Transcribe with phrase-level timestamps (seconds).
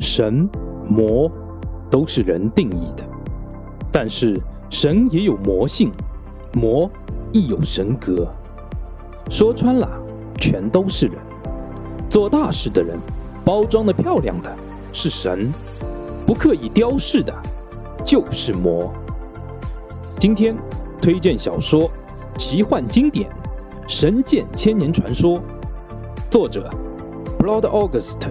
[0.00, 0.48] 神、
[0.88, 1.30] 魔
[1.90, 3.04] 都是人定义的，
[3.90, 5.92] 但是神也有魔性，
[6.54, 6.90] 魔
[7.32, 8.26] 亦有神格。
[9.30, 9.88] 说穿了，
[10.38, 11.16] 全都是人。
[12.08, 12.98] 做大事的人，
[13.44, 14.54] 包装的漂亮的
[14.92, 15.52] 是神，
[16.26, 17.34] 不刻意雕饰的，
[18.04, 18.92] 就是魔。
[20.20, 20.56] 今天
[21.00, 21.82] 推荐小说
[22.38, 23.28] 《奇幻经典：
[23.88, 25.38] 神剑千年传说》，
[26.30, 26.70] 作者
[27.38, 28.20] Blood August。《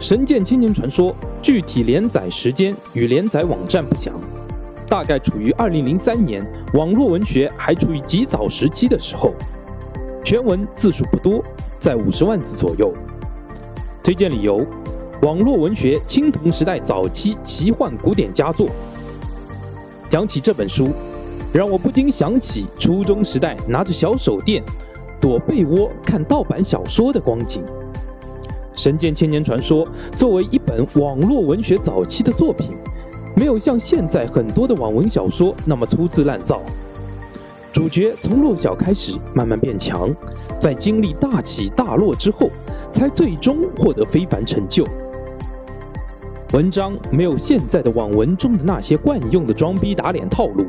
[0.00, 4.14] 神剑千年传说》具体连载时间与连载网站不详，
[4.86, 6.42] 大概处于2003年，
[6.72, 9.34] 网络文学还处于极早时期的时候。
[10.24, 11.44] 全文字数不多，
[11.78, 12.94] 在五十万字左右。
[14.02, 14.66] 推荐理由：
[15.20, 18.68] 网络文学青铜时代早期奇幻古典佳作。
[20.08, 20.88] 讲起这本书，
[21.52, 24.62] 让我不禁想起初中时代拿着小手电
[25.20, 27.62] 躲被窝看盗版小说的光景。
[28.74, 32.70] 《神剑千年传说》作为一本网络文学早期的作品，
[33.36, 36.60] 没有像现在很多的网文小说那么粗制滥造。
[37.72, 40.14] 主角从弱小开始，慢慢变强，
[40.58, 42.50] 在经历大起大落之后，
[42.90, 44.84] 才最终获得非凡成就。
[46.52, 50.66] 文章没有现在的网文中的那些惯用的装逼打脸套路，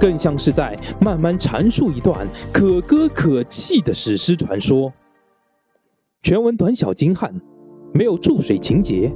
[0.00, 4.92] 更像是在慢慢阐述一段可歌可泣的史诗传说。
[6.26, 7.32] 全文短小精悍，
[7.94, 9.14] 没有注水情节，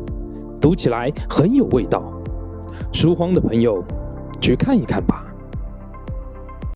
[0.60, 2.04] 读起来很有味道。
[2.92, 3.82] 书荒的朋友，
[4.40, 5.29] 去看一看吧。